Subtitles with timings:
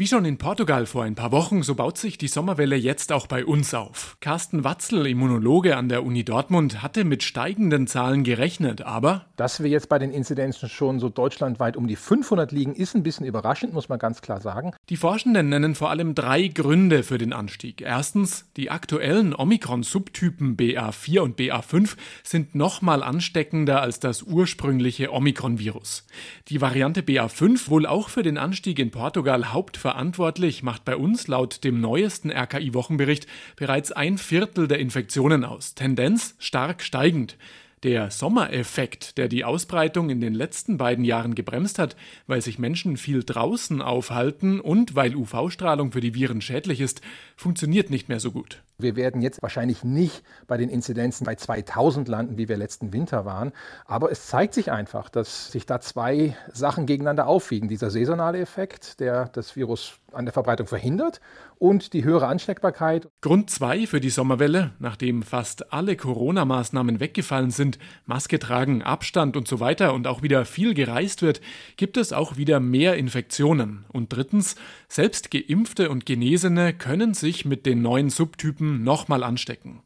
[0.00, 3.26] Wie schon in Portugal vor ein paar Wochen, so baut sich die Sommerwelle jetzt auch
[3.26, 4.16] bei uns auf.
[4.20, 9.26] Carsten Watzel, Immunologe an der Uni Dortmund, hatte mit steigenden Zahlen gerechnet, aber...
[9.36, 13.02] Dass wir jetzt bei den Inzidenzen schon so deutschlandweit um die 500 liegen, ist ein
[13.02, 14.72] bisschen überraschend, muss man ganz klar sagen.
[14.88, 17.82] Die Forschenden nennen vor allem drei Gründe für den Anstieg.
[17.82, 26.06] Erstens, die aktuellen Omikron-Subtypen BA4 und BA5 sind nochmal ansteckender als das ursprüngliche Omikron-Virus.
[26.48, 31.26] Die Variante BA5 wohl auch für den Anstieg in Portugal hauptverantwortlich verantwortlich macht bei uns
[31.26, 33.26] laut dem neuesten RKI-Wochenbericht
[33.56, 35.74] bereits ein Viertel der Infektionen aus.
[35.74, 37.36] Tendenz stark steigend.
[37.82, 42.98] Der Sommereffekt, der die Ausbreitung in den letzten beiden Jahren gebremst hat, weil sich Menschen
[42.98, 47.00] viel draußen aufhalten und weil UV-Strahlung für die Viren schädlich ist,
[47.36, 48.62] funktioniert nicht mehr so gut.
[48.76, 53.24] Wir werden jetzt wahrscheinlich nicht bei den Inzidenzen bei 2000 landen, wie wir letzten Winter
[53.24, 53.52] waren.
[53.86, 57.68] Aber es zeigt sich einfach, dass sich da zwei Sachen gegeneinander aufwiegen.
[57.68, 61.20] Dieser saisonale Effekt, der das Virus an der Verbreitung verhindert
[61.58, 63.08] und die höhere Ansteckbarkeit.
[63.20, 69.48] Grund zwei für die Sommerwelle, nachdem fast alle Corona-Maßnahmen weggefallen sind, Maske tragen, Abstand und
[69.48, 71.40] so weiter und auch wieder viel gereist wird,
[71.76, 73.84] gibt es auch wieder mehr Infektionen.
[73.88, 74.56] Und drittens,
[74.88, 79.82] selbst Geimpfte und Genesene können sich mit den neuen Subtypen nochmal anstecken.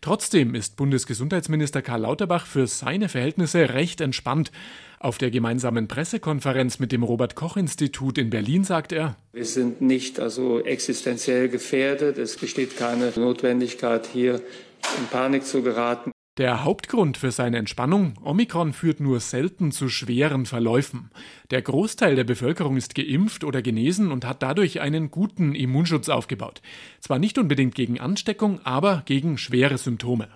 [0.00, 4.52] Trotzdem ist Bundesgesundheitsminister Karl Lauterbach für seine Verhältnisse recht entspannt.
[4.98, 9.80] Auf der gemeinsamen Pressekonferenz mit dem Robert Koch Institut in Berlin sagt er, wir sind
[9.80, 12.18] nicht also existenziell gefährdet.
[12.18, 16.12] Es besteht keine Notwendigkeit, hier in Panik zu geraten.
[16.38, 21.10] Der Hauptgrund für seine Entspannung, Omikron führt nur selten zu schweren Verläufen.
[21.50, 26.62] Der Großteil der Bevölkerung ist geimpft oder genesen und hat dadurch einen guten Immunschutz aufgebaut.
[27.00, 30.28] Zwar nicht unbedingt gegen Ansteckung, aber gegen schwere Symptome.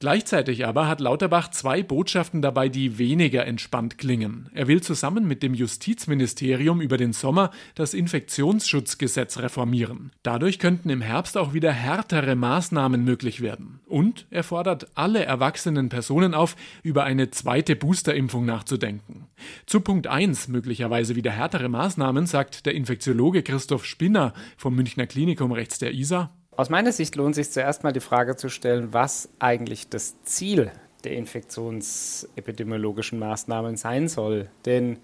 [0.00, 4.48] Gleichzeitig aber hat Lauterbach zwei Botschaften dabei, die weniger entspannt klingen.
[4.54, 10.12] Er will zusammen mit dem Justizministerium über den Sommer das Infektionsschutzgesetz reformieren.
[10.22, 13.80] Dadurch könnten im Herbst auch wieder härtere Maßnahmen möglich werden.
[13.86, 19.26] Und er fordert alle erwachsenen Personen auf, über eine zweite Boosterimpfung nachzudenken.
[19.66, 25.52] Zu Punkt 1, möglicherweise wieder härtere Maßnahmen, sagt der Infektiologe Christoph Spinner vom Münchner Klinikum
[25.52, 26.30] rechts der ISA.
[26.58, 30.72] Aus meiner Sicht lohnt sich zuerst mal die Frage zu stellen, was eigentlich das Ziel
[31.04, 34.48] der infektionsepidemiologischen Maßnahmen sein soll.
[34.66, 34.98] Denn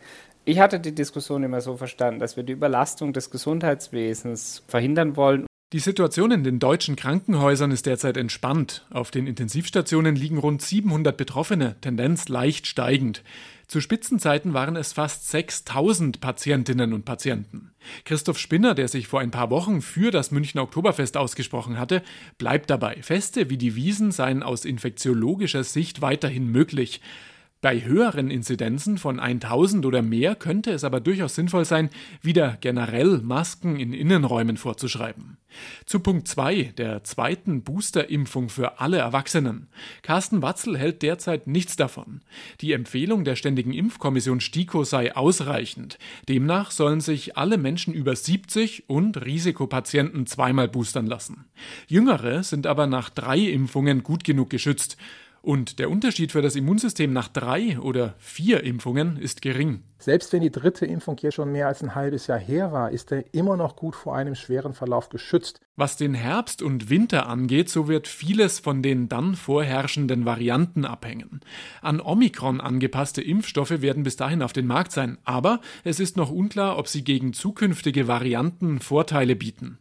[0.44, 5.46] ich hatte die Diskussion immer so verstanden, dass wir die Überlastung des Gesundheitswesens verhindern wollen.
[5.74, 8.86] Die Situation in den deutschen Krankenhäusern ist derzeit entspannt.
[8.90, 13.24] Auf den Intensivstationen liegen rund 700 Betroffene, Tendenz leicht steigend.
[13.66, 17.72] Zu Spitzenzeiten waren es fast 6000 Patientinnen und Patienten.
[18.04, 22.04] Christoph Spinner, der sich vor ein paar Wochen für das Münchner Oktoberfest ausgesprochen hatte,
[22.38, 23.02] bleibt dabei.
[23.02, 27.00] Feste wie die Wiesen seien aus infektiologischer Sicht weiterhin möglich.
[27.64, 31.88] Bei höheren Inzidenzen von 1000 oder mehr könnte es aber durchaus sinnvoll sein,
[32.20, 35.38] wieder generell Masken in Innenräumen vorzuschreiben.
[35.86, 39.68] Zu Punkt 2, der zweiten Boosterimpfung für alle Erwachsenen.
[40.02, 42.20] Carsten Watzel hält derzeit nichts davon.
[42.60, 45.98] Die Empfehlung der Ständigen Impfkommission STIKO sei ausreichend.
[46.28, 51.46] Demnach sollen sich alle Menschen über 70 und Risikopatienten zweimal boostern lassen.
[51.86, 54.98] Jüngere sind aber nach drei Impfungen gut genug geschützt.
[55.44, 59.82] Und der Unterschied für das Immunsystem nach drei oder vier Impfungen ist gering.
[59.98, 63.12] Selbst wenn die dritte Impfung hier schon mehr als ein halbes Jahr her war, ist
[63.12, 65.60] er immer noch gut vor einem schweren Verlauf geschützt.
[65.76, 71.40] Was den Herbst und Winter angeht, so wird vieles von den dann vorherrschenden Varianten abhängen.
[71.82, 76.30] An Omikron angepasste Impfstoffe werden bis dahin auf den Markt sein, aber es ist noch
[76.30, 79.78] unklar, ob sie gegen zukünftige Varianten Vorteile bieten.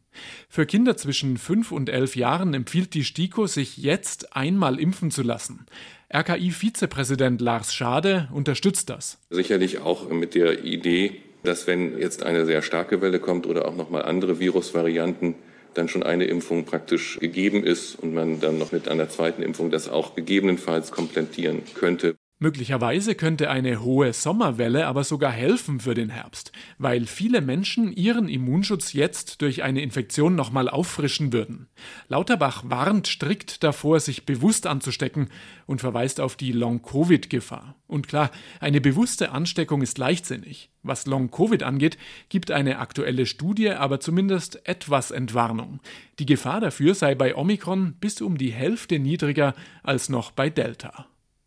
[0.50, 5.24] Für Kinder zwischen 5 und 11 Jahren empfiehlt die STIKO, sich jetzt einmal impfen zu
[5.24, 5.66] lassen.
[6.14, 9.18] RKI-Vizepräsident Lars Schade unterstützt das.
[9.30, 13.76] Sicherlich auch mit der Idee, dass wenn jetzt eine sehr starke Welle kommt oder auch
[13.76, 15.36] nochmal andere Virusvarianten,
[15.74, 19.72] dann schon eine Impfung praktisch gegeben ist und man dann noch mit einer zweiten Impfung
[19.72, 22.16] das auch gegebenenfalls komplettieren könnte.
[22.44, 28.28] Möglicherweise könnte eine hohe Sommerwelle aber sogar helfen für den Herbst, weil viele Menschen ihren
[28.28, 31.70] Immunschutz jetzt durch eine Infektion nochmal auffrischen würden.
[32.10, 35.30] Lauterbach warnt strikt davor, sich bewusst anzustecken
[35.68, 37.78] und verweist auf die Long-Covid-Gefahr.
[37.88, 38.30] Und klar,
[38.60, 40.70] eine bewusste Ansteckung ist leichtsinnig.
[40.82, 41.98] Was Long-Covid angeht,
[42.28, 45.80] gibt eine aktuelle Studie aber zumindest etwas Entwarnung.
[46.20, 51.08] Die Gefahr dafür sei bei Omikron bis um die Hälfte niedriger als noch bei Delta.